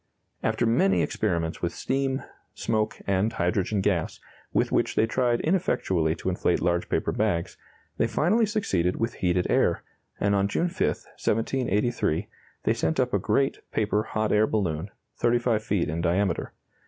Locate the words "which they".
4.71-5.05